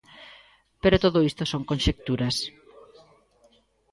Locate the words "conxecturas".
1.71-2.35